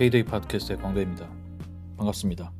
[0.00, 1.28] K-데이 팟캐스트의 광배입니다.
[1.98, 2.50] 반갑습니다.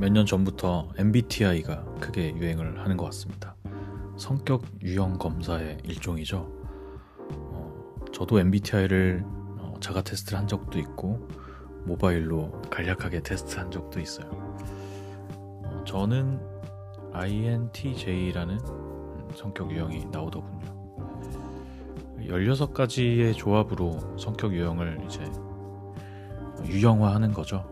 [0.00, 3.54] 몇 년 전부터 MBTI가 크게 유행을 하는 것 같습니다.
[4.16, 6.38] 성격 유형 검사의 일종이죠.
[7.30, 11.28] 어, 저도 MBTI를 어, 자가 테스트를 한 적도 있고
[11.86, 14.28] 모바일로 간략하게 테스트한 적도 있어요.
[15.64, 16.40] 어, 저는
[17.12, 18.58] INTJ라는
[19.34, 20.66] 성격 유형이 나오더군요.
[22.18, 25.22] 16가지의 조합으로 성격 유형을 이제
[26.64, 27.64] 유형화하는 거죠.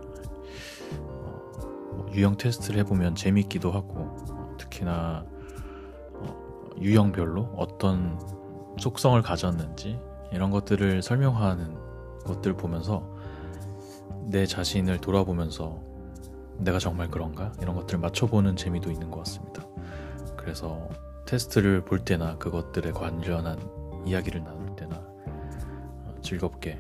[1.01, 5.27] 어, 유형 테스트를 해보면 재밌기도 하고 특히나
[6.13, 8.19] 어, 유형별로 어떤
[8.79, 9.99] 속성을 가졌는지
[10.33, 11.77] 이런 것들을 설명하는
[12.25, 13.14] 것들 보면서
[14.27, 15.83] 내 자신을 돌아보면서
[16.59, 17.53] 내가 정말 그런가?
[17.61, 19.67] 이런 것들을 맞춰보는 재미도 있는 것 같습니다.
[20.37, 20.89] 그래서
[21.27, 23.59] 테스트를 볼 때나 그것들에 관련한
[24.07, 26.79] 이야기를 나눌 때나 어, 즐겁게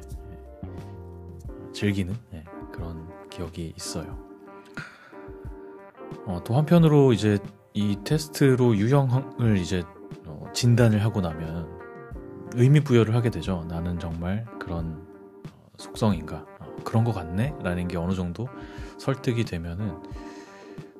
[0.64, 4.18] 예, 즐기는 예, 그런 기억이 있어요.
[6.26, 7.38] 어, 또 한편으로 이제
[7.72, 9.82] 이 테스트로 유형을 이제
[10.26, 11.68] 어, 진단을 하고 나면
[12.54, 13.64] 의미 부여를 하게 되죠.
[13.68, 15.13] 나는 정말 그런
[15.78, 16.44] 속성인가?
[16.84, 17.54] 그런 것 같네?
[17.62, 18.48] 라는 게 어느 정도
[18.98, 19.96] 설득이 되면은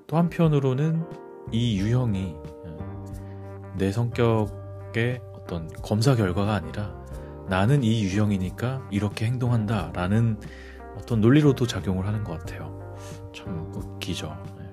[0.06, 1.04] 또 한편으로는
[1.52, 6.94] 이 유형이 어, 내 성격의 어떤 검사 결과가 아니라
[7.48, 10.38] 나는 이 유형이니까 이렇게 행동한다 라는
[10.96, 12.96] 어떤 논리로도 작용을 하는 것 같아요.
[13.34, 14.36] 참 웃기죠.
[14.58, 14.64] 네.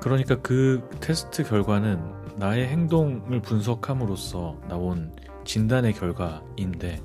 [0.00, 5.12] 그러니까 그 테스트 결과는 나의 행동을 분석함으로써 나온
[5.44, 7.00] 진단의 결과인데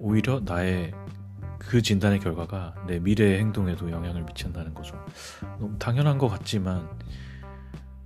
[0.00, 0.92] 오히려 나의
[1.58, 4.96] 그 진단의 결과가 내 미래의 행동에도 영향을 미친다는 거죠.
[5.58, 6.88] 너무 당연한 것 같지만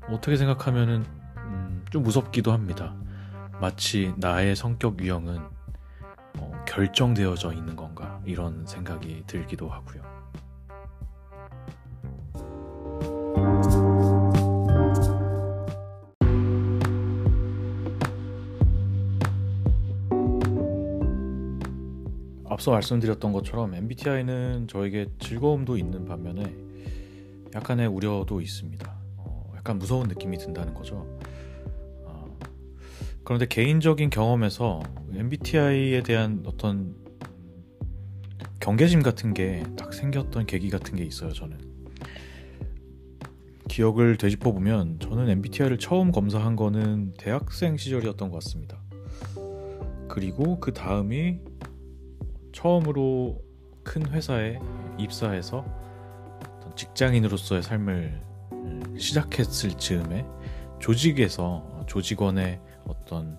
[0.08, 1.04] 어떻게 생각하면은
[1.36, 2.94] 음, 좀 무섭기도 합니다.
[3.60, 5.38] 마치 나의 성격 유형은
[6.38, 10.13] 어, 결정되어져 있는 건가 이런 생각이 들기도 하고요.
[22.54, 26.54] 앞서 말씀드렸던 것처럼 MBTI는 저에게 즐거움도 있는 반면에
[27.54, 28.96] 약간의 우려도 있습니다.
[29.18, 31.06] 어, 약간 무서운 느낌이 든다는 거죠.
[32.04, 32.38] 어,
[33.24, 34.82] 그런데 개인적인 경험에서
[35.12, 36.96] MBTI에 대한 어떤
[38.60, 41.58] 경계심 같은 게 딱 생겼던 계기 같은 게 있어요, 저는.
[43.68, 48.78] 기억을 되짚어 보면 저는 MBTI를 처음 검사한 거는 대학생 시절이었던 것 같습니다.
[50.08, 51.40] 그리고 그 다음이
[52.54, 53.42] 처음으로
[53.82, 54.58] 큰 회사에
[54.96, 55.66] 입사해서
[56.76, 58.22] 직장인으로서의 삶을
[58.52, 60.24] 음, 시작했을 즈음에
[60.78, 63.38] 조직에서 조직원의 어떤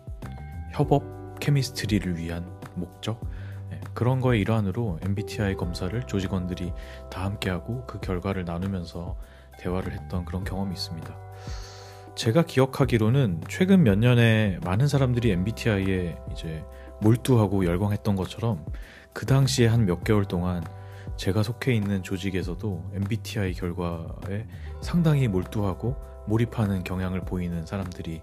[0.73, 3.21] 협업 케미스트리를 위한 목적
[3.71, 6.73] 예, 그런 거의 일환으로 MBTI 검사를 조직원들이
[7.09, 9.17] 다 함께하고 그 결과를 나누면서
[9.59, 11.15] 대화를 했던 그런 경험이 있습니다.
[12.15, 16.63] 제가 기억하기로는 최근 몇 년에 많은 사람들이 MBTI에 이제
[17.01, 18.63] 몰두하고 열광했던 것처럼
[19.15, 20.61] 그 당시에 한 몇 개월 동안
[21.15, 24.45] 제가 속해 있는 조직에서도 MBTI 결과에
[24.81, 25.95] 상당히 몰두하고
[26.27, 28.21] 몰입하는 경향을 보이는 사람들이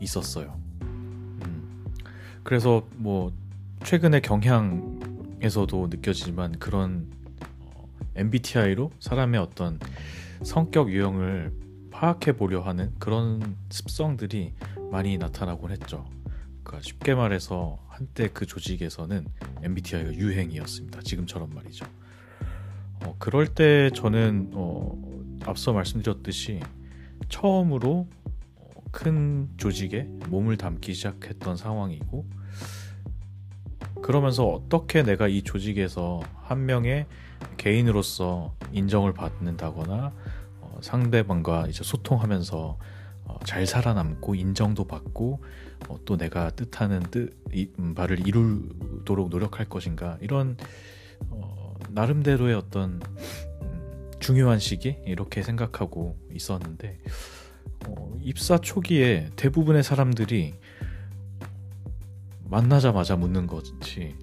[0.00, 0.58] 있었어요.
[0.82, 1.84] 음,
[2.42, 3.32] 그래서 뭐
[3.84, 7.06] 최근의 경향에서도 느껴지지만 그런
[8.16, 9.78] MBTI로 사람의 어떤
[10.42, 11.52] 성격 유형을
[11.92, 14.52] 파악해 보려 하는 그런 습성들이
[14.90, 16.04] 많이 나타나곤 했죠.
[16.64, 19.26] 그러니까 쉽게 말해서 한때 그 조직에서는
[19.64, 21.00] MBTI가 유행이었습니다.
[21.02, 21.86] 지금처럼 말이죠.
[23.04, 24.96] 어, 그럴 때 저는 어,
[25.44, 26.60] 앞서 말씀드렸듯이
[27.28, 28.08] 처음으로
[28.56, 32.26] 어, 큰 조직에 몸을 담기 시작했던 상황이고
[34.02, 37.06] 그러면서 어떻게 내가 이 조직에서 한 명의
[37.56, 40.12] 개인으로서 인정을 받는다거나
[40.60, 42.78] 어, 상대방과 이제 소통하면서
[43.24, 45.42] 어, 잘 살아남고 인정도 받고
[45.88, 50.56] 어, 또 내가 뜻하는 뜻 이, 음, 바를 이루도록 노력할 것인가 이런
[51.28, 53.00] 어, 나름대로의 어떤
[53.62, 56.98] 음, 중요한 시기 이렇게 생각하고 있었는데
[57.86, 60.54] 어, 입사 초기에 대부분의 사람들이
[62.44, 64.14] 만나자마자 묻는 것이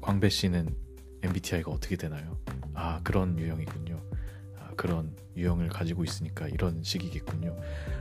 [0.00, 0.74] 광배 씨는
[1.22, 2.38] MBTI가 어떻게 되나요?
[2.74, 4.00] 아 그런 유형이군요.
[4.58, 7.56] 아, 그런 유형을 가지고 있으니까 이런 식이겠군요.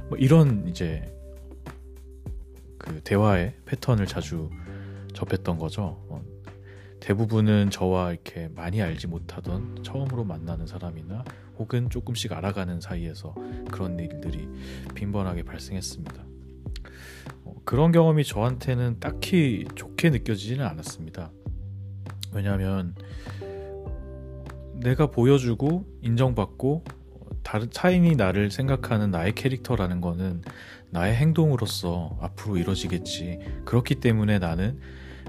[0.07, 1.13] 뭐 이런 이제
[2.89, 4.49] 그 대화의 패턴을 자주
[5.13, 6.03] 접했던 거죠.
[6.09, 6.23] 어,
[6.99, 11.23] 대부분은 저와 이렇게 많이 알지 못하던 처음으로 만나는 사람이나
[11.59, 13.35] 혹은 조금씩 알아가는 사이에서
[13.71, 14.49] 그런 일들이
[14.95, 16.25] 빈번하게 발생했습니다.
[17.45, 21.31] 어, 그런 경험이 저한테는 딱히 좋게 느껴지지는 않았습니다.
[22.33, 22.95] 왜냐하면
[24.73, 26.83] 내가 보여주고 인정받고
[27.43, 30.41] 다른 타인이 나를 생각하는 나의 캐릭터라는 거는
[30.91, 33.39] 나의 행동으로서 앞으로 이루어지겠지.
[33.65, 34.79] 그렇기 때문에 나는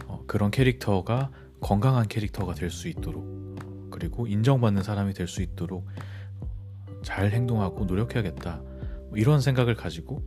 [0.06, 1.30] 어, 그런 캐릭터가
[1.60, 5.86] 건강한 캐릭터가 될 수 있도록 그리고 인정받는 사람이 될 수 있도록
[7.02, 8.62] 잘 행동하고 노력해야겠다.
[9.08, 10.22] 뭐 이런 생각을 가지고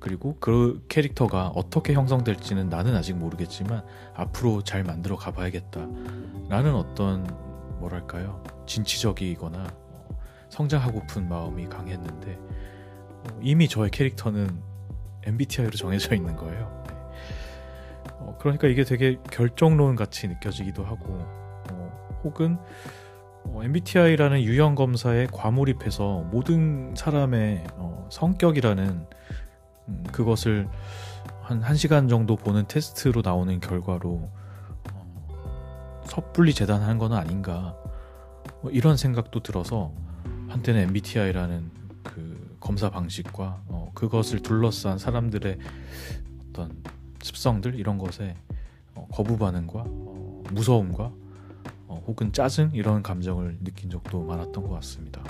[0.00, 5.86] 그리고 그 캐릭터가 어떻게 형성될지는 나는 아직 모르겠지만 앞으로 잘 만들어 가봐야겠다.
[6.48, 7.26] 라는 어떤
[7.80, 10.08] 뭐랄까요 진취적이거나 어,
[10.50, 14.67] 성장하고픈 마음이 강했는데 어, 이미 저의 캐릭터는
[15.28, 16.84] MBTI로 정해져 있는 거예요.
[16.88, 16.94] 네.
[18.18, 21.04] 어, 그러니까 이게 되게 결정론 같이 느껴지기도 하고
[21.70, 22.58] 어, 혹은
[23.44, 29.06] 어, MBTI라는 유형 검사에 과몰입해서 모든 사람의 어, 성격이라는
[29.88, 30.68] 음, 그것을
[31.42, 34.30] 한 1시간 정도 보는 테스트로 나오는 결과로
[34.92, 37.76] 어, 섣불리 재단하는 건 아닌가
[38.62, 39.92] 뭐 이런 생각도 들어서
[40.48, 41.77] 한때는 MBTI라는 그
[42.60, 45.58] 검사 방식과 어, 그것을 둘러싼 사람들의
[46.50, 46.82] 어떤
[47.22, 48.34] 습성들 이런 것에
[48.94, 51.12] 어, 거부 반응과 어, 무서움과
[51.86, 55.22] 어, 혹은 짜증 이런 감정을 느낀 적도 많았던 것 같습니다.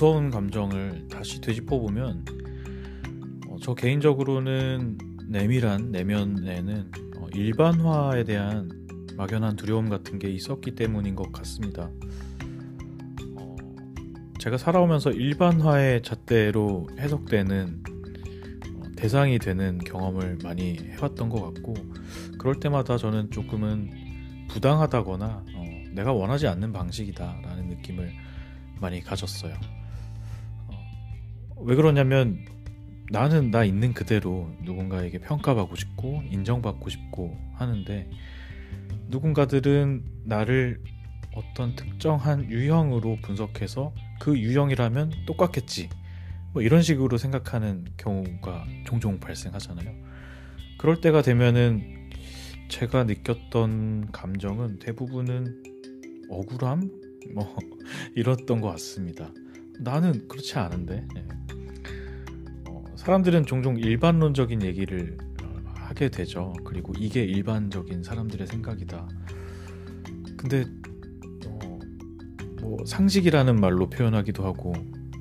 [0.00, 2.24] 무서운 감정을 다시 되짚어 보면
[3.48, 4.96] 어, 저 개인적으로는
[5.28, 8.70] 내밀한 내면에는 어, 일반화에 대한
[9.18, 11.90] 막연한 두려움 같은 게 있었기 때문인 것 같습니다.
[13.36, 13.56] 어,
[14.38, 17.82] 제가 살아오면서 일반화의 잣대로 해석되는
[18.76, 21.74] 어, 대상이 되는 경험을 많이 해왔던 것 같고
[22.38, 23.90] 그럴 때마다 저는 조금은
[24.48, 28.10] 부당하다거나 어, 내가 원하지 않는 방식이다라는 느낌을
[28.80, 29.79] 많이 가졌어요.
[31.60, 32.38] 어, 왜 그러냐면
[33.10, 38.08] 나는 나 있는 그대로 누군가에게 평가받고 싶고 인정받고 싶고 하는데
[39.08, 40.80] 누군가들은 나를
[41.34, 45.88] 어떤 특정한 유형으로 분석해서 그 유형이라면 똑같겠지.
[46.52, 49.92] 뭐 이런 식으로 생각하는 경우가 종종 발생하잖아요.
[50.78, 52.10] 그럴 때가 되면은
[52.68, 55.62] 제가 느꼈던 감정은 대부분은
[56.30, 56.90] 억울함?
[57.34, 57.56] 뭐
[58.16, 59.32] 이랬던 것 같습니다.
[59.80, 61.06] 나는 그렇지 않은데.
[63.00, 63.04] 네.
[63.04, 65.16] 어, 사람들은 종종 일반론적인 얘기를
[65.74, 66.52] 하게 되죠.
[66.64, 69.08] 그리고 이게 일반적인 사람들의 생각이다.
[70.36, 70.64] 근데
[71.46, 71.78] 어,
[72.60, 74.72] 뭐 상식이라는 말로 표현하기도 하고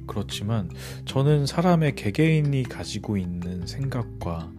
[0.06, 0.70] 그렇지만
[1.06, 4.52] 저는 사람의 개개인이 가지고 있는 생각과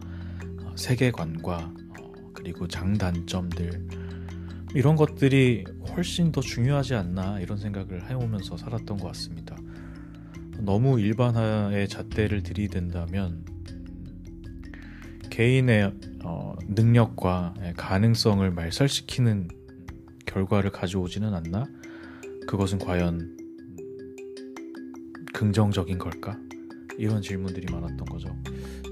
[0.63, 3.87] 어, 세계관과 어, 그리고 장단점들
[4.73, 9.57] 이런 것들이 훨씬 더 중요하지 않나 이런 생각을 해오면서 살았던 것 같습니다.
[10.61, 13.45] 너무 일반화의 잣대를 들이댄다면
[15.29, 15.93] 개인의
[16.23, 19.47] 어, 능력과 가능성을 말살시키는
[20.25, 21.65] 결과를 가져오지는 않나?
[22.47, 23.37] 그것은 과연
[25.33, 26.37] 긍정적인 걸까?
[26.97, 28.27] 이런 질문들이 많았던 거죠.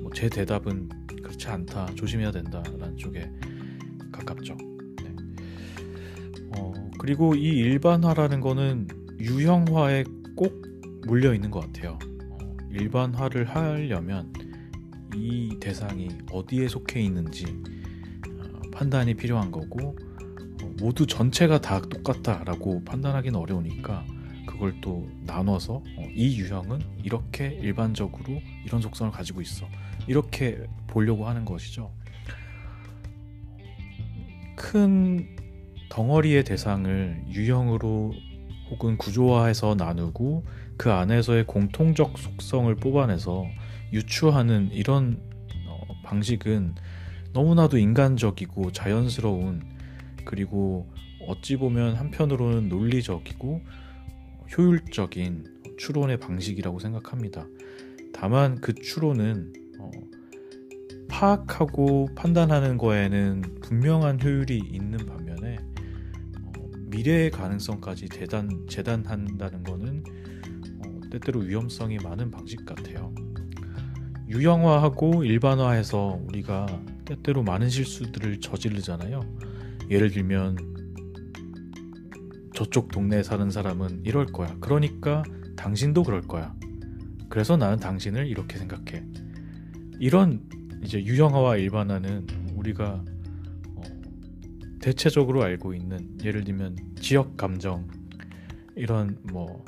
[0.01, 0.89] 뭐 제 대답은
[1.21, 3.29] 그렇지 않다, 조심해야 된다라는 쪽에
[4.11, 4.57] 가깝죠.
[5.03, 5.15] 네.
[6.57, 8.87] 어, 그리고 이 일반화라는 거는
[9.19, 10.03] 유형화에
[10.35, 10.68] 꼭
[11.05, 11.97] 물려 있는 것 같아요.
[12.29, 14.31] 어, 일반화를 하려면
[15.15, 19.95] 이 대상이 어디에 속해 있는지 어, 판단이 필요한 거고
[20.63, 24.05] 어, 모두 전체가 다 똑같다라고 판단하기는 어려우니까
[24.45, 29.67] 그걸 또 나눠서 어, 이 유형은 이렇게 일반적으로 이런 속성을 가지고 있어
[30.07, 31.91] 이렇게 보려고 하는 것이죠.
[34.55, 35.35] 큰
[35.89, 38.13] 덩어리의 대상을 유형으로
[38.69, 40.45] 혹은 구조화해서 나누고
[40.79, 43.45] 그 안에서의 공통적 속성을 뽑아내서
[43.91, 45.19] 유추하는 이런
[45.67, 46.75] 어, 방식은
[47.33, 49.61] 너무나도 인간적이고 자연스러운
[50.23, 50.89] 그리고
[51.27, 53.61] 어찌 보면 한편으로는 논리적이고
[54.57, 57.45] 효율적인 추론의 방식이라고 생각합니다.
[58.13, 59.91] 다만 그 추론은 어,
[61.09, 65.57] 파악하고 판단하는 거에는 분명한 효율이 있는 반면에
[66.41, 69.98] 어, 미래의 가능성까지 대단, 재단한다는 것은 어,
[71.11, 73.13] 때때로 위험성이 많은 방식 같아요.
[74.27, 76.67] 유형화하고 일반화해서 우리가
[77.05, 79.21] 때때로 많은 실수들을 저지르잖아요.
[79.89, 80.57] 예를 들면
[82.53, 84.55] 저쪽 동네에 사는 사람은 이럴 거야.
[84.59, 85.23] 그러니까
[85.55, 86.55] 당신도 그럴 거야.
[87.27, 89.03] 그래서 나는 당신을 이렇게 생각해.
[89.99, 90.41] 이런
[90.83, 93.03] 이제 유형화와 일반화는 우리가
[93.75, 93.81] 어,
[94.81, 97.87] 대체적으로 알고 있는 예를 들면 지역 감정
[98.75, 99.65] 이런 뭐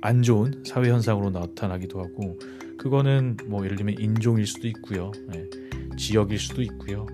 [0.00, 2.38] 안 좋은 사회 현상으로 나타나기도 하고
[2.78, 5.10] 그거는 뭐 예를 들면 인종일 수도 있고요.
[5.28, 5.48] 네.
[5.96, 7.06] 지역일 수도 있고요.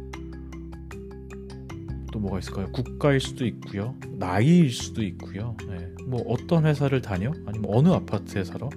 [2.12, 2.70] 또 뭐가 있을까요?
[2.72, 3.94] 국가일 수도 있고요.
[4.18, 5.56] 나이일 수도 있고요.
[5.68, 5.88] 네.
[6.06, 7.32] 뭐 어떤 회사를 다녀?
[7.46, 8.68] 아니면 어느 아파트에 살아?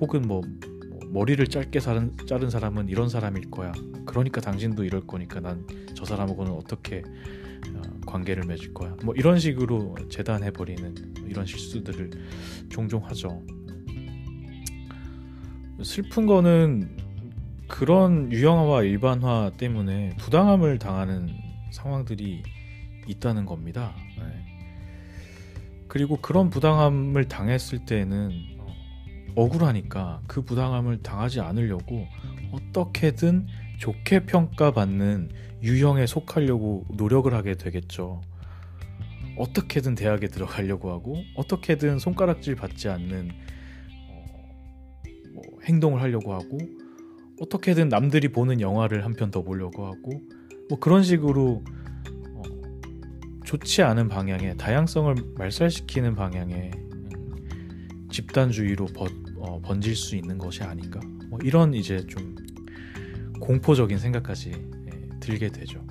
[0.00, 0.40] 혹은 뭐,
[0.88, 3.72] 뭐 머리를 짧게 자른, 자른 사람은 이런 사람일 거야.
[4.06, 5.66] 그러니까 당신도 이럴 거니까 난
[5.98, 7.47] 저 사람하고는 어떻게 어,
[8.08, 8.96] 관계를 맺을 거야.
[9.04, 10.94] 뭐 이런 식으로 재단해 버리는
[11.26, 12.10] 이런 실수들을
[12.70, 13.42] 종종 하죠.
[15.82, 16.96] 슬픈 거는
[17.68, 21.28] 그런 유형화와 일반화 때문에 부당함을 당하는
[21.70, 22.42] 상황들이
[23.06, 23.94] 있다는 겁니다.
[24.18, 24.24] 네.
[25.86, 28.32] 그리고 그런 부당함을 당했을 때는
[29.34, 32.06] 억울하니까 그 부당함을 당하지 않으려고
[32.52, 33.46] 어떻게든
[33.78, 35.30] 좋게 평가받는
[35.62, 38.20] 유형에 속하려고 노력을 하게 되겠죠.
[39.36, 43.30] 어떻게든 대학에 들어가려고 하고 어떻게든 손가락질 받지 않는
[44.10, 44.24] 어,
[45.32, 46.58] 뭐 행동을 하려고 하고
[47.40, 50.22] 어떻게든 남들이 보는 영화를 한 편 더 보려고 하고
[50.68, 51.62] 뭐 그런 식으로
[52.34, 52.42] 어,
[53.44, 60.98] 좋지 않은 방향에 다양성을 말살시키는 방향에 음, 집단주의로 번, 어, 번질 수 있는 것이 아닌가
[61.30, 62.34] 뭐 이런 이제 좀
[63.40, 64.77] 공포적인 생각까지 예,
[65.28, 65.84] 들게 되죠.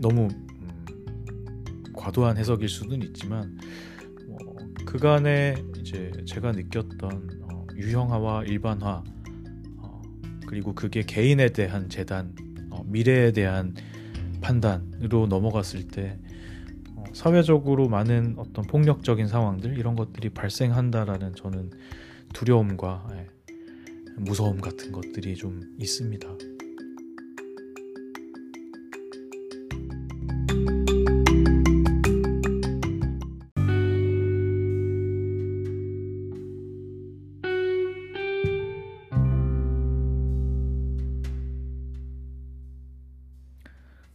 [0.00, 0.28] 너무
[1.92, 3.58] 과도한 해석일 수는 있지만
[4.30, 4.36] 어,
[4.86, 9.04] 그간에 이제 제가 느꼈던 어, 유형화와 일반화
[9.76, 10.02] 어,
[10.46, 12.34] 그리고 그게 개인에 대한 재단
[12.70, 13.74] 어, 미래에 대한
[14.40, 16.18] 판단으로 넘어갔을 때
[16.94, 21.72] 어, 사회적으로 많은 어떤 폭력적인 상황들 이런 것들이 발생한다라는 저는
[22.32, 23.26] 두려움과 예,
[24.16, 26.45] 무서움 같은 것들이 좀 있습니다.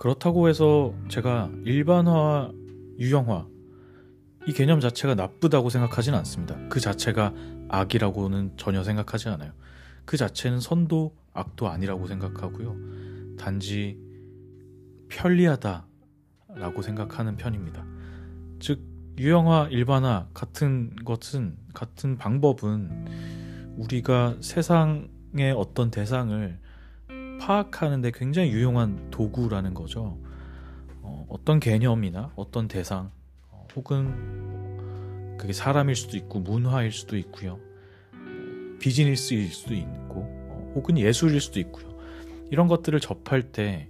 [0.01, 2.51] 그렇다고 해서 제가 일반화,
[2.97, 3.47] 유형화
[4.47, 6.57] 이 개념 자체가 나쁘다고 생각하진 않습니다.
[6.69, 7.35] 그 자체가
[7.69, 9.51] 악이라고는 전혀 생각하지 않아요.
[10.05, 12.75] 그 자체는 선도 악도 아니라고 생각하고요.
[13.37, 13.99] 단지
[15.09, 17.85] 편리하다라고 생각하는 편입니다.
[18.59, 18.81] 즉
[19.19, 26.59] 유형화, 일반화 같은 것은 같은 방법은 우리가 세상의 어떤 대상을
[27.41, 30.19] 파악하는데 굉장히 유용한 도구라는 거죠.
[31.01, 33.09] 어, 떤 개념이나 어떤 대상
[33.49, 37.59] 어, 혹은 그게 사람일 수도 있고 문화일 수도 있고요.
[38.79, 41.97] 비즈니스일 수도 있고 어, 혹은 예술일 수도 있고요.
[42.51, 43.87] 이런 것들을 접할 때큰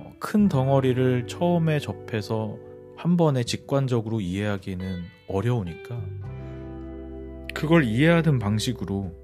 [0.00, 2.58] 어, 덩어리를 처음에 접해서
[2.96, 6.00] 한 번에 직관적으로 이해하기는 어려우니까
[7.54, 9.23] 그걸 이해하는 방식으로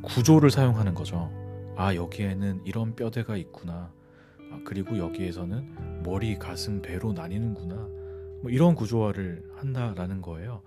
[0.00, 1.30] 구조를 사용하는 거죠.
[1.76, 3.92] 아, 여기에는 이런 뼈대가 있구나.
[4.50, 7.74] 아, 그리고 여기에서는 머리, 가슴, 배로 나뉘는구나.
[8.42, 10.62] 뭐 이런 구조화를 한다라는 거예요.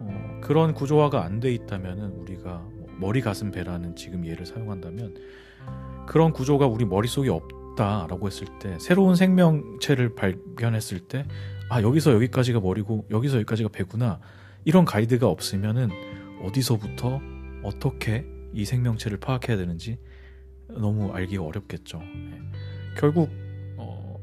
[0.00, 5.14] 어, 그런 구조화가 안 돼 있다면 우리가 뭐 머리, 가슴, 배라는 지금 예를 사용한다면
[6.06, 11.24] 그런 구조가 우리 머릿속에 없다라고 했을 때 새로운 생명체를 발견했을 때
[11.70, 14.18] 아, 여기서 여기까지가 머리고 여기서 여기까지가 배구나.
[14.64, 15.90] 이런 가이드가 없으면은
[16.42, 17.20] 어디서부터
[17.62, 19.98] 어떻게 이 생명체를 파악해야 되는지
[20.68, 21.98] 너무 알기가 어렵겠죠.
[21.98, 22.40] 네.
[22.96, 23.30] 결국
[23.76, 24.18] 어,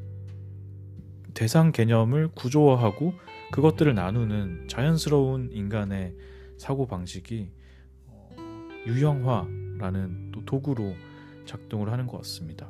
[1.34, 3.14] 대상 개념을 구조화하고
[3.52, 6.16] 그것들을 나누는 자연스러운 인간의
[6.58, 7.52] 사고 방식이
[8.08, 8.30] 어,
[8.88, 10.96] 유형화라는 또 도구로
[11.46, 12.70] 작동을 하는 것 같습니다.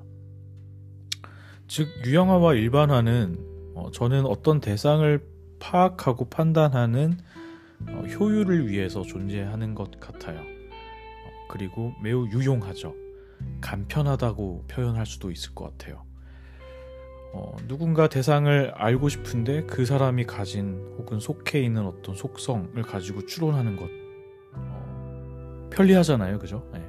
[1.67, 5.23] 즉 유형화와 일반화는 어, 저는 어떤 대상을
[5.59, 7.17] 파악하고 판단하는
[7.87, 10.50] 어, 효율을 위해서 존재하는 것 같아요.
[11.51, 12.95] 그리고 매우 유용하죠.
[13.59, 16.03] 간편하다고 표현할 수도 있을 것 같아요.
[17.33, 23.75] 어, 누군가 대상을 알고 싶은데 그 사람이 가진 혹은 속해 있는 어떤 속성을 가지고 추론하는
[23.75, 23.89] 것
[24.53, 26.65] 어, 편리하잖아요, 그죠?
[26.73, 26.81] 네.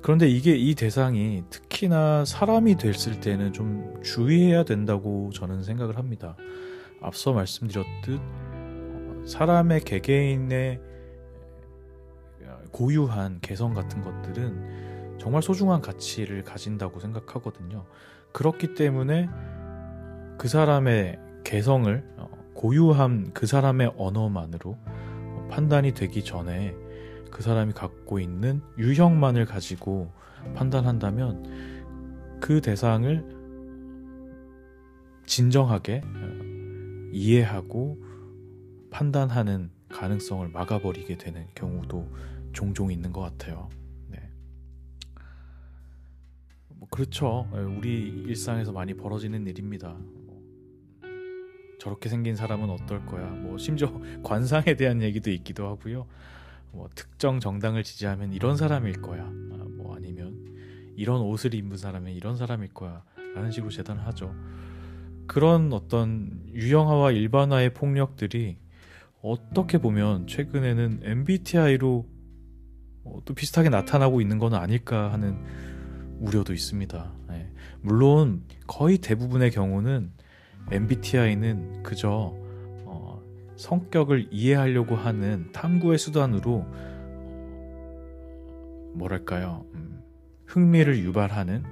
[0.00, 6.36] 그런데 이게 이 대상이 특히나 사람이 됐을 때는 좀 주의해야 된다고 저는 생각을 합니다.
[7.02, 10.91] 앞서 말씀드렸듯 어, 사람의 개개인의
[12.72, 17.86] 고유한 개성 같은 것들은 정말 소중한 가치를 가진다고 생각하거든요.
[18.32, 19.28] 그렇기 때문에
[20.38, 24.76] 그 사람의 개성을 어, 고유한 그 사람의 언어만으로
[25.50, 26.74] 판단이 되기 전에
[27.30, 30.10] 그 사람이 갖고 있는 유형만을 가지고
[30.54, 33.42] 판단한다면 그 대상을
[35.26, 38.02] 진정하게 어, 이해하고
[38.90, 42.08] 판단하는 가능성을 막아버리게 되는 경우도
[42.52, 43.68] 종종 있는 것 같아요.
[44.08, 44.18] 네.
[46.68, 47.48] 뭐 그렇죠.
[47.54, 49.96] 예, 우리 일상에서 많이 벌어지는 일입니다.
[49.98, 50.42] 뭐
[51.78, 53.26] 저렇게 생긴 사람은 어떨 거야.
[53.26, 53.92] 뭐 심지어
[54.22, 56.06] 관상에 대한 얘기도 있기도 하고요.
[56.72, 59.24] 뭐 특정 정당을 지지하면 이런 사람일 거야.
[59.24, 60.54] 아, 뭐 아니면
[60.96, 63.04] 이런 옷을 입은 사람은 이런 사람일 거야.
[63.34, 64.34] 라는 식으로 재단을 하죠.
[65.26, 68.58] 그런 어떤 유형화와 일반화의 폭력들이
[69.22, 72.21] 어떻게 보면 최근에는 MBTI로 어,
[73.24, 75.38] 또 비슷하게 나타나고 있는 건 아닐까 하는
[76.20, 77.12] 우려도 있습니다.
[77.28, 77.50] 네.
[77.80, 80.12] 물론 거의 대부분의 경우는
[80.70, 82.34] MBTI는 그저
[82.84, 83.22] 어,
[83.56, 86.64] 성격을 이해하려고 하는 탐구의 수단으로
[88.94, 90.02] 뭐랄까요 음,
[90.46, 91.64] 흥미를 유발하는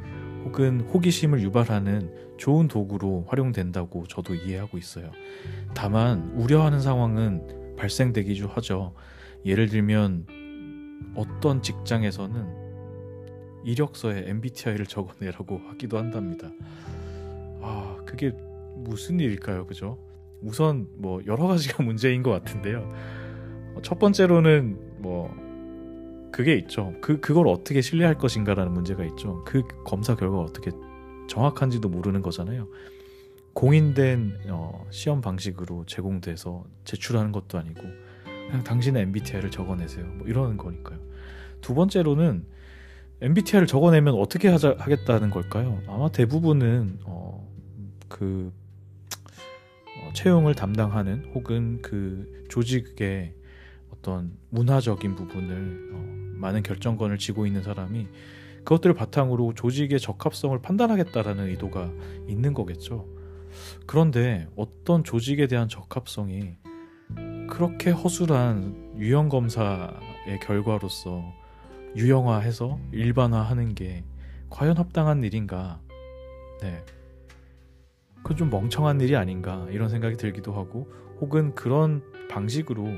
[0.44, 5.10] 혹은 호기심을 유발하는 좋은 도구로 활용된다고 저도 이해하고 있어요.
[5.74, 8.94] 다만 우려하는 상황은 발생되기도 하죠.
[9.44, 10.26] 예를 들면
[11.14, 12.60] 어떤 직장에서는
[13.64, 16.50] 이력서에 MBTI를 적어내라고 하기도 한답니다.
[17.62, 18.32] 아, 그게
[18.76, 19.66] 무슨 일일까요?
[19.66, 19.98] 그죠?
[20.40, 22.90] 우선 뭐 여러 가지가 문제인 것 같은데요.
[23.82, 25.34] 첫 번째로는 뭐
[26.32, 26.94] 그게 있죠.
[27.00, 29.44] 그 그걸 어떻게 신뢰할 것인가라는 문제가 있죠.
[29.44, 30.70] 그 검사 결과가 어떻게
[31.28, 32.68] 정확한지도 모르는 거잖아요.
[33.52, 37.82] 공인된 어, 시험 방식으로 제공돼서 제출하는 것도 아니고
[38.50, 40.04] 그냥 당신의 MBTI를 적어내세요.
[40.06, 40.98] 뭐 이러는 거니까요.
[41.60, 42.44] 두 번째로는
[43.20, 45.80] MBTI를 적어내면 어떻게 하자, 하겠다는 걸까요?
[45.86, 47.48] 아마 대부분은 어,
[48.08, 48.52] 그
[50.02, 53.34] 어, 채용을 담당하는 혹은 그 조직의
[53.92, 56.04] 어떤 문화적인 부분을 어,
[56.38, 58.08] 많은 결정권을 쥐고 있는 사람이
[58.64, 61.92] 그것들을 바탕으로 조직의 적합성을 판단하겠다라는 의도가
[62.26, 63.06] 있는 거겠죠.
[63.86, 66.56] 그런데 어떤 조직에 대한 적합성이
[67.60, 71.22] 그렇게 허술한 유형 검사의 결과로서
[71.94, 74.02] 유형화해서 일반화하는 게
[74.48, 75.78] 과연 합당한 일인가?
[76.62, 76.82] 네.
[78.22, 82.88] 그건 좀 멍청한 일이 아닌가 이런 생각이 들기도 하고 혹은 그런 방식으로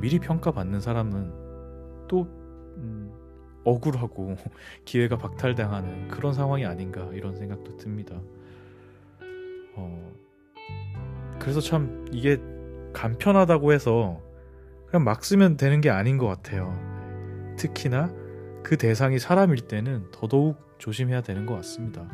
[0.00, 2.22] 미리 평가받는 사람은 또
[2.78, 3.12] 음,
[3.62, 4.34] 억울하고
[4.84, 8.20] 기회가 박탈당하는 그런 상황이 아닌가 이런 생각도 듭니다.
[9.76, 10.12] 어,
[11.38, 12.40] 그래서 참 이게
[12.94, 14.22] 간편하다고 해서
[14.86, 16.74] 그냥 막 쓰면 되는 게 아닌 것 같아요.
[17.58, 18.10] 특히나
[18.62, 22.08] 그 대상이 사람일 때는 더더욱 조심해야 되는 것 같습니다.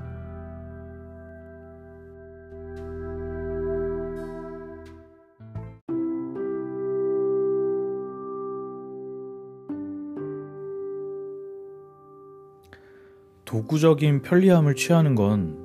[13.44, 15.58] 도구적인 편리함을 취하는 건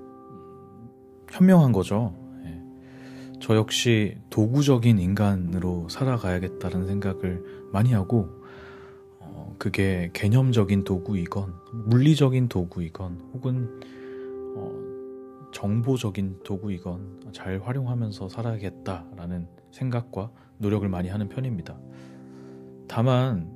[1.32, 2.25] 현명한 거죠.
[3.46, 3.48] 예.
[3.48, 8.28] 저 역시 도구적인 인간으로 살아가야겠다는 생각을 많이 하고,
[9.20, 13.82] 어, 그게 개념적인 도구이건, 물리적인 도구이건, 혹은
[14.56, 21.78] 어, 정보적인 도구이건 잘 활용하면서 살아야겠다라는 생각과 노력을 많이 하는 편입니다.
[22.88, 23.54] 다만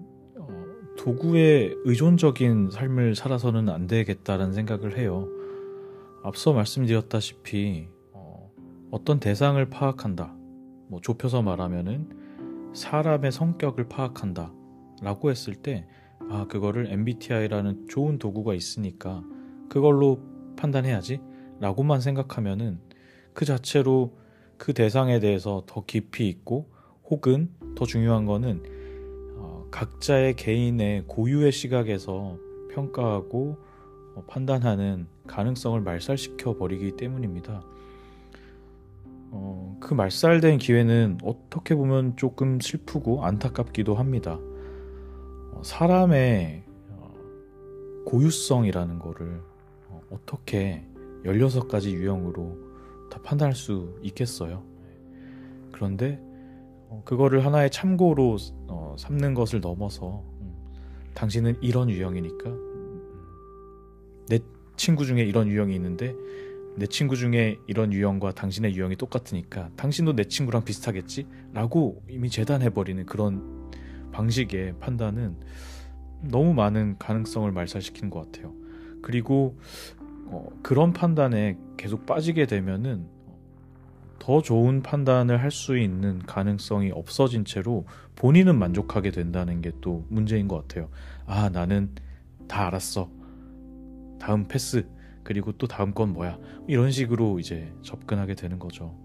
[0.97, 5.27] 도구에 의존적인 삶을 살아서는 안 되겠다는 생각을 해요.
[6.23, 7.87] 앞서 말씀드렸다시피
[8.91, 10.35] 어, 떤 대상을 파악한다.
[10.87, 14.53] 뭐 좁혀서 말하면은 사람의 성격을 파악한다.
[15.01, 15.87] 라고 했을 때,
[16.29, 19.23] 아, 그거를 MBTI라는 좋은 도구가 있으니까
[19.69, 20.21] 그걸로
[20.57, 21.21] 판단해야지.
[21.59, 22.79] 라고만 생각하면은
[23.33, 24.17] 그 자체로
[24.57, 26.69] 그 대상에 대해서 더 깊이 있고
[27.09, 28.63] 혹은 더 중요한 거는
[29.71, 32.37] 각자의 개인의 고유의 시각에서
[32.71, 33.57] 평가하고
[34.15, 37.63] 어, 판단하는 가능성을 말살시켜 버리기 때문입니다.
[39.31, 44.39] 어, 그 말살된 기회는 어떻게 보면 조금 슬프고 안타깝기도 합니다.
[45.53, 47.13] 어, 사람의 어,
[48.05, 49.41] 고유성이라는 거를
[49.87, 50.85] 어, 어떻게
[51.25, 52.57] 16가지 유형으로
[53.09, 54.63] 다 판단할 수 있겠어요?
[55.71, 56.19] 그런데
[56.89, 58.37] 어, 그거를 하나의 참고로
[58.67, 60.55] 어, 삼는 것을 넘어서 음,
[61.13, 62.49] 당신은 이런 유형이니까
[64.27, 64.39] 내
[64.75, 66.15] 친구 중에 이런 유형이 있는데
[66.77, 71.27] 내 친구 중에 이런 유형과 당신의 유형이 똑같으니까 당신도 내 친구랑 비슷하겠지?
[71.53, 73.69] 라고 이미 재단해버리는 그런
[74.11, 75.37] 방식의 판단은
[76.21, 78.53] 너무 많은 가능성을 말살시키는 것 같아요.
[79.01, 79.57] 그리고
[80.25, 83.07] 어, 그런 판단에 계속 빠지게 되면은
[84.19, 90.47] 더 좋은 판단을 할 수 있는 가능성이 없어진 채로 본인은 만족하게 된다는 게 또 문제인
[90.47, 90.89] 것 같아요.
[91.25, 91.95] 아, 나는
[92.47, 93.09] 다 알았어.
[94.19, 94.85] 다음 패스.
[95.29, 96.39] 그리고 또 다음 건 뭐야.
[96.67, 98.95] 이런 식으로 이제 접근하게 되는 거죠.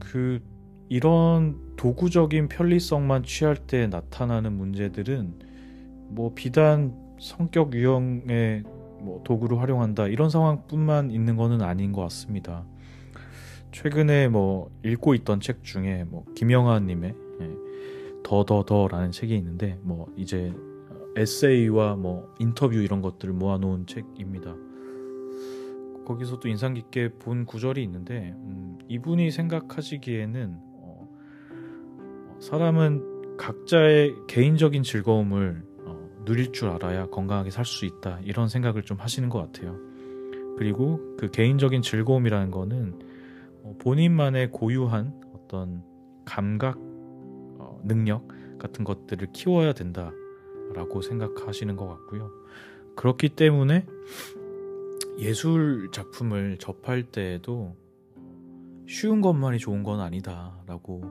[0.00, 0.42] 그,
[0.88, 5.38] 이런 도구적인 편리성만 취할 때 나타나는 문제들은
[6.08, 8.64] 뭐 비단 성격 유형의
[8.98, 12.66] 뭐 도구를 활용한다 이런 상황뿐만 있는 것은 아닌 것 같습니다.
[13.70, 17.50] 최근에 뭐 읽고 있던 책 중에 뭐 김영하님의 예,
[18.24, 20.52] 더더더라는 책이 있는데 뭐 이제
[21.16, 24.54] 에세이와 뭐 인터뷰 이런 것들을 모아놓은 책입니다.
[26.06, 31.08] 거기서도 인상 깊게 본 구절이 있는데 음, 이분이 생각하시기에는 어,
[32.40, 35.70] 사람은 각자의 개인적인 즐거움을
[36.24, 39.76] 누릴 줄 알아야 건강하게 살 수 있다 이런 생각을 좀 하시는 것 같아요.
[40.58, 42.98] 그리고 그 개인적인 즐거움이라는 거는
[43.62, 45.82] 어, 본인만의 고유한 어떤
[46.24, 50.12] 감각 어, 능력 같은 것들을 키워야 된다
[50.74, 52.30] 라고 생각하시는 것 같고요.
[52.96, 53.86] 그렇기 때문에
[55.18, 57.76] 예술 작품을 접할 때에도
[58.86, 61.02] 쉬운 것만이 좋은 건 아니다 라고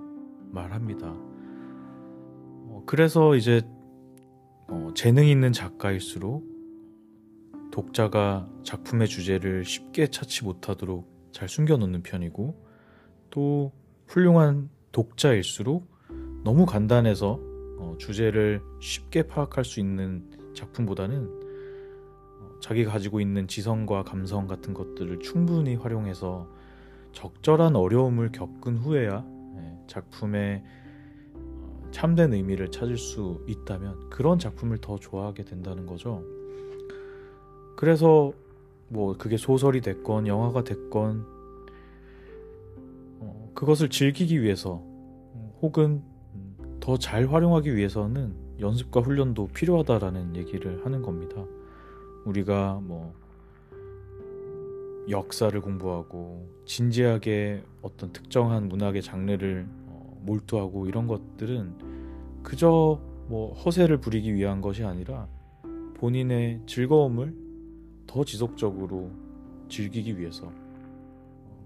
[0.51, 1.07] 말합니다.
[2.67, 3.61] 어, 그래서 이제
[4.67, 6.43] 어, 재능 있는 작가일수록
[7.71, 12.65] 독자가 작품의 주제를 쉽게 찾지 못하도록 잘 숨겨놓는 편이고
[13.29, 13.71] 또
[14.07, 15.87] 훌륭한 독자일수록
[16.43, 17.39] 너무 간단해서
[17.79, 21.29] 어, 주제를 쉽게 파악할 수 있는 작품보다는
[22.41, 26.47] 어, 자기가 가지고 있는 지성과 감성 같은 것들을 충분히 활용해서
[27.13, 30.63] 적절한 어려움을 겪은 후에야 네, 작품의
[31.91, 36.23] 참된 의미를 찾을 수 있다면 그런 작품을 더 좋아하게 된다는 거죠.
[37.75, 38.33] 그래서
[38.89, 41.25] 뭐 그게 소설이 됐건 영화가 됐건
[43.21, 44.83] 어, 그것을 즐기기 위해서
[45.61, 46.03] 혹은
[46.79, 51.45] 더 잘 활용하기 위해서는 연습과 훈련도 필요하다라는 얘기를 하는 겁니다.
[52.25, 53.13] 우리가 뭐
[55.09, 59.67] 역사를 공부하고 진지하게 어떤 특정한 문학의 장르를
[60.21, 61.73] 몰두하고 이런 것들은
[62.43, 65.27] 그저 뭐 허세를 부리기 위한 것이 아니라
[65.95, 67.33] 본인의 즐거움을
[68.07, 69.11] 더 지속적으로
[69.69, 70.51] 즐기기 위해서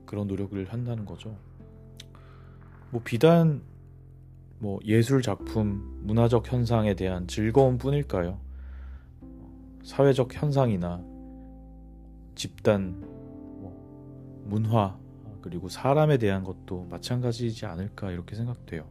[0.06, 1.36] 그런 노력을 한다는 거죠.
[2.91, 3.62] 뭐 비단
[4.59, 8.39] 뭐 예술 작품, 문화적 현상에 대한 즐거움 뿐일까요?
[9.83, 11.03] 사회적 현상이나
[12.35, 14.97] 집단, 뭐 문화,
[15.41, 18.87] 그리고 사람에 대한 것도 마찬가지지 않을까 이렇게 생각돼요.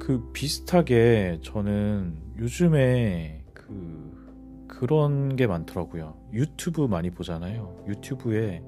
[0.00, 6.16] 그 비슷하게 저는 요즘에 그 그런 게 많더라고요.
[6.32, 7.84] 유튜브 많이 보잖아요.
[7.88, 8.62] 유튜브에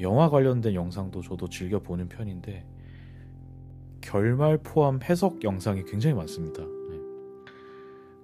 [0.00, 2.64] 영화 관련된 영상도 저도 즐겨 보는 편인데
[4.00, 6.62] 결말 포함 해석 영상이 굉장히 많습니다.
[6.62, 7.00] 네.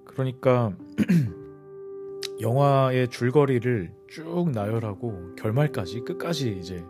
[0.04, 0.76] 그러니까
[2.40, 6.84] 영화의 줄거리를 쭉 나열하고 결말까지 끝까지 이제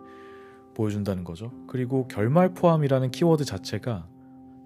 [0.75, 1.53] 보여준다는 거죠.
[1.67, 4.09] 그리고 결말 포함이라는 키워드 자체가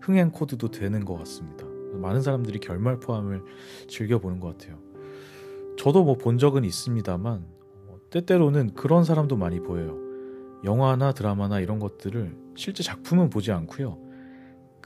[0.01, 1.67] 흥행 코드도 되는 것 같습니다.
[1.95, 3.43] 많은 사람들이 결말 포함을
[3.89, 4.79] 즐겨보는 것 같아요.
[5.79, 7.45] 저도 뭐 본 적은 있습니다만
[8.11, 9.97] 때때로는 그런 사람도 많이 보여요.
[10.65, 13.99] 영화나 드라마나 이런 것들을 실제 작품은 보지 않고요.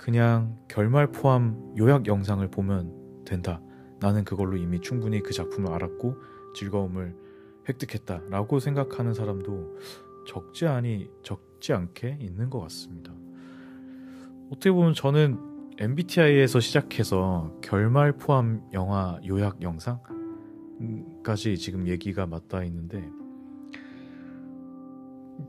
[0.02, 3.62] 그냥 결말 포함 요약 영상을 보면 된다.
[4.00, 6.16] 나는 그걸로 이미 충분히 그 작품을 알았고
[6.56, 7.14] 즐거움을
[7.68, 9.76] 획득했다라고 생각하는 사람도
[10.26, 13.14] 적지 않이 적지 않게 있는 것 같습니다.
[14.50, 15.38] 어떻게 보면 저는
[15.78, 19.98] MBTI에서 시작해서 결말 포함 영화 요약 영상까지
[21.58, 23.08] 지금 얘기가 맞닿아 있는데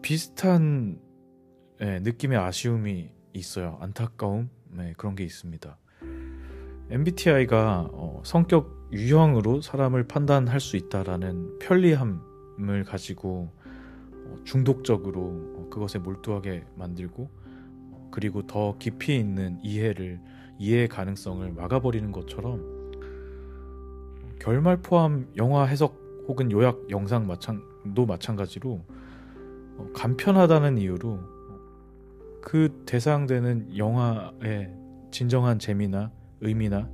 [0.04, 1.00] 비슷한
[1.80, 3.78] 네, 느낌의 아쉬움이 있어요.
[3.82, 5.78] 안타까움 네, 그런 게 있습니다.
[6.90, 13.52] MBTI가 어, 성격 유형으로 사람을 판단할 수 있다라는 편리함을 가지고
[14.12, 17.30] 어, 중독적으로 어, 그것에 몰두하게 만들고
[17.92, 20.20] 어, 그리고 더 깊이 있는 이해를
[20.60, 22.84] 이해의 가능성을 막아버리는 것처럼
[24.40, 28.86] 결말 포함 영화 해석 혹은 요약 영상 마찬도 마찬가지로
[29.78, 31.33] 어, 간편하다는 이유로
[32.44, 34.76] 그 대상되는 영화의
[35.12, 36.90] 진정한 재미나 의미나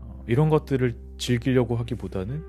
[0.00, 2.42] 어, 이런 것들을 즐기려고 하기보다는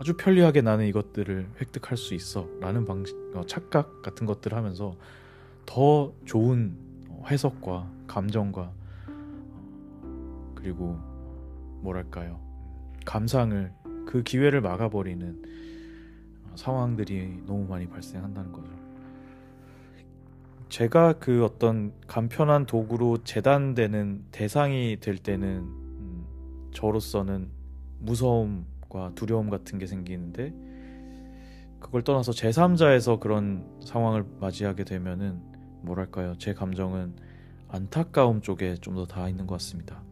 [0.00, 4.96] 아주 편리하게 나는 이것들을 획득할 수 있어 라는 방식 어, 착각 같은 것들을 하면서
[5.66, 6.74] 더 좋은
[7.30, 8.72] 해석과 감정과
[10.54, 10.98] 그리고
[11.82, 12.40] 뭐랄까요
[13.04, 13.72] 감상을
[14.06, 15.42] 그 기회를 막아버리는
[16.54, 18.81] 상황들이 너무 많이 발생한다는 거죠.
[20.72, 26.26] 제가 그 어떤 간편한 도구로 재단되는 대상이 될 때는 음,
[26.72, 27.50] 저로서는
[27.98, 30.54] 무서움과 두려움 같은 게 생기는데
[31.78, 35.42] 그걸 떠나서 제3자에서 그런 상황을 맞이하게 되면은
[35.82, 37.16] 뭐랄까요 제 감정은
[37.68, 40.02] 안타까움 쪽에 좀 더 닿아 있는 것 같습니다.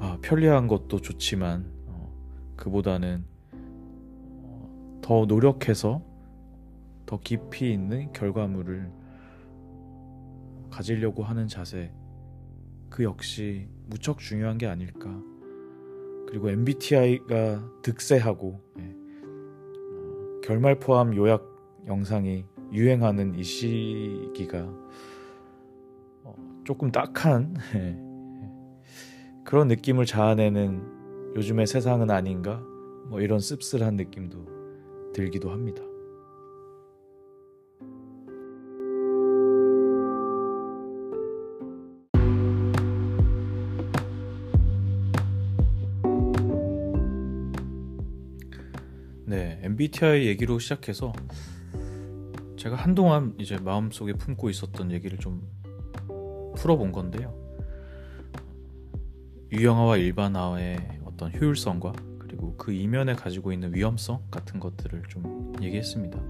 [0.00, 2.10] 아 편리한 것도 좋지만 어,
[2.56, 6.00] 그보다는 어, 더 노력해서
[7.04, 9.01] 더 깊이 있는 결과물을
[10.72, 11.92] 가지려고 하는 자세
[12.88, 15.10] 그 역시 무척 중요한 게 아닐까.
[16.26, 18.96] 그리고 MBTI가 득세하고 예,
[20.42, 21.46] 결말 포함 요약
[21.86, 24.66] 영상이 유행하는 이 시기가
[26.24, 32.62] 어, 조금 딱한 예, 그런 느낌을 자아내는 요즘의 세상은 아닌가
[33.08, 35.82] 뭐 이런 씁쓸한 느낌도 들기도 합니다.
[49.82, 51.12] MBTI 얘기로 시작해서
[52.56, 55.42] 제가 한동안 이제 마음속에 품고 있었던 얘기를 좀
[56.56, 57.34] 풀어본 건데요.
[59.50, 66.20] 유형화와 일반화의 어떤 효율성과 그리고 그 이면에 가지고 있는 위험성 같은 것들을 좀 얘기했습니다.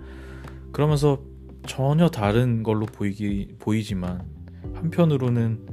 [0.72, 1.22] 그러면서
[1.66, 4.26] 전혀 다른 걸로 보이기 보이지만
[4.74, 5.66] 한편으로는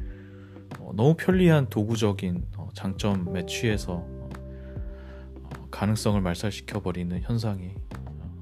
[0.79, 4.05] 어, 너무 편리한 도구적인 어, 장점에 취해서
[5.71, 7.73] 가능성을 말살시켜 버리는 현상이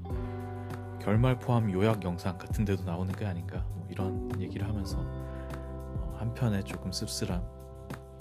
[0.04, 6.16] 어, 결말 포함 요약 영상 같은 데도 나오는 게 아닌가 뭐 이런 얘기를 하면서 어,
[6.18, 7.42] 한편에 조금 씁쓸함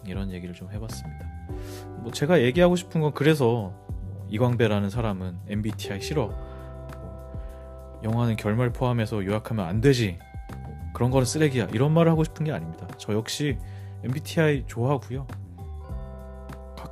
[0.06, 1.26] 이런 얘기를 좀 해봤습니다.
[2.00, 9.26] 뭐 제가 얘기하고 싶은 건 그래서 뭐 이광배라는 사람은 MBTI 싫어 뭐 영화는 결말 포함해서
[9.26, 10.18] 요약하면 안 되지
[10.64, 12.88] 뭐 그런 거는 쓰레기야 이런 말을 하고 싶은 게 아닙니다.
[12.98, 13.58] 저 역시
[14.04, 15.28] MBTI 좋아하고요.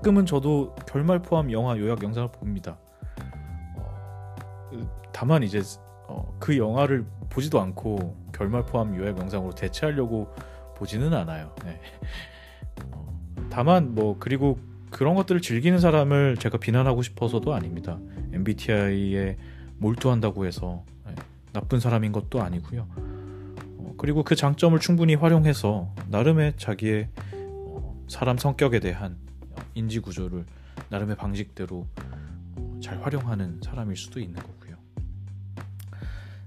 [0.05, 2.77] 가끔은 저도 결말 포함 영화 요약 영상을 봅니다.
[3.75, 4.71] 어,
[5.11, 5.63] 다만 이제
[6.07, 10.31] 어, 그 영화를 보지도 않고 결말 포함 요약 영상으로 대체하려고
[10.75, 11.55] 보지는 않아요.
[11.63, 11.81] 네.
[12.91, 13.17] 어,
[13.49, 14.59] 다만 뭐 그리고
[14.91, 17.97] 그런 것들을 즐기는 사람을 제가 비난하고 싶어서도 아닙니다.
[18.31, 19.37] MBTI에
[19.79, 21.15] 몰두한다고 해서 네,
[21.51, 22.87] 나쁜 사람인 것도 아니고요.
[22.95, 29.24] 어, 그리고 그 장점을 충분히 활용해서 나름의 자기의 어, 사람 성격에 대한
[29.75, 30.45] 인지 구조를
[30.89, 31.87] 나름의 방식대로
[32.81, 34.75] 잘 활용하는 사람일 수도 있는 거고요.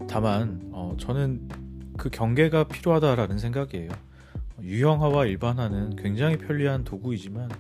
[0.09, 1.49] 다만 어, 저는
[1.97, 3.91] 그 경계가 필요하다라는 생각이에요.
[4.61, 7.51] 유형화와 일반화는 굉장히 편리한 도구이지만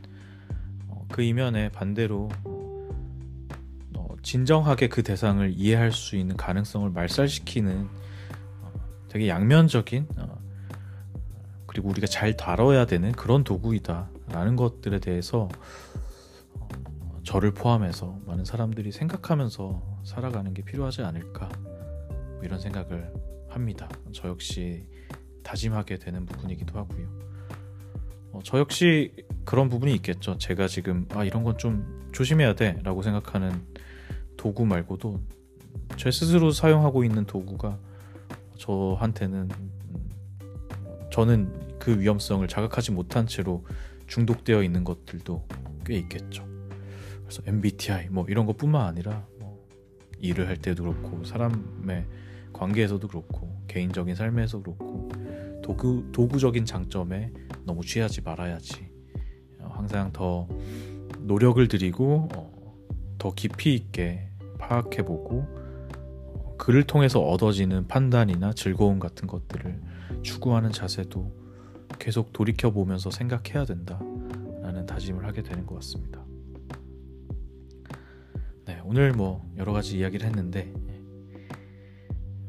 [0.89, 2.29] 어, 그 이면에 반대로
[3.95, 7.89] 어, 진정하게 그 대상을 이해할 수 있는 가능성을 말살시키는
[8.63, 8.73] 어,
[9.09, 10.39] 되게 양면적인 어,
[11.67, 14.09] 그리고 우리가 잘 다뤄야 되는 그런 도구이다.
[14.33, 15.49] 라는 것들에 대해서
[16.55, 16.69] 어,
[17.23, 21.49] 저를 포함해서 많은 사람들이 생각하면서 살아가는 게 필요하지 않을까
[22.09, 23.13] 뭐 이런 생각을
[23.49, 23.89] 합니다.
[24.13, 24.87] 저 역시
[25.43, 27.09] 다짐하게 되는 부분이기도 하고요.
[28.33, 29.15] 어, 저 역시
[29.45, 30.37] 그런 부분이 있겠죠.
[30.39, 33.53] 제가 지금 아 이런 건 좀 조심해야 돼라고 생각하는
[34.37, 35.21] 도구 말고도
[35.97, 37.79] 제 스스로 사용하고 있는 도구가
[38.57, 40.11] 저한테는 음,
[41.13, 43.65] 저는 그 위험성을 자각하지 못한 채로
[44.09, 45.47] 중독되어 있는 것들도
[45.85, 46.45] 꽤 있겠죠.
[47.23, 49.65] 그래서 MBTI 뭐 이런 것뿐만 아니라 뭐
[50.19, 52.07] 일을 할 때도 그렇고 사람의
[52.53, 55.09] 관계에서도 그렇고 개인적인 삶에서 그렇고
[55.63, 57.33] 도구 도구적인 장점에
[57.65, 58.89] 너무 취하지 말아야지.
[59.61, 60.49] 어, 항상 더
[61.21, 62.75] 노력을 들이고 어,
[63.19, 69.81] 더 깊이 있게 파악해보고 어, 그를 통해서 얻어지는 판단이나 즐거움 같은 것들을
[70.23, 71.48] 추구하는 자세도
[71.99, 76.25] 계속 돌이켜 보면서 생각해야 된다라는 다짐을 하게 되는 것 같습니다.
[78.67, 80.73] 네, 오늘 뭐 여러 가지 이야기를 했는데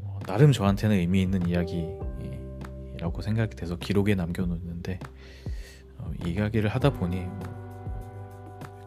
[0.02, 5.00] 어, 나름 저한테는 의미 있는 이야기라고 생각이 돼서 기록에 남겨놓는데
[5.98, 7.60] 어, 이야기를 하다 보니 뭐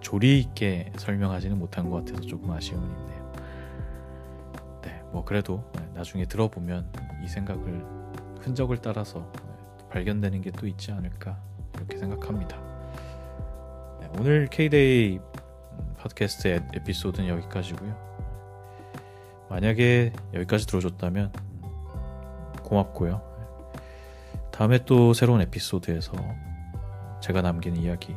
[0.01, 3.33] 조리 있게 설명하지는 못한 것 같아서 조금 아쉬움이 있네요.
[4.83, 6.93] 네, 뭐 그래도 나중에 들어보면
[7.25, 7.85] 이 생각을
[8.41, 9.33] 흔적을 따라서
[9.93, 11.39] 발견되는 게 또 있지 않을까
[11.75, 12.57] 이렇게 생각합니다.
[14.01, 15.21] 네, 오늘 K-데이
[15.99, 18.13] 팟캐스트 에피소드는 여기까지고요.
[19.49, 21.33] 만약에 여기까지 들어줬다면
[22.63, 23.21] 고맙고요.
[24.51, 26.13] 다음에 또 새로운 에피소드에서
[27.21, 28.17] 제가 남긴 이야기로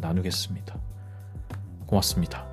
[0.00, 0.78] 나누겠습니다.
[1.86, 2.47] 고맙습니다.